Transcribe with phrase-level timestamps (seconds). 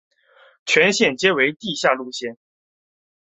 [0.65, 2.35] 全线皆为地下路线。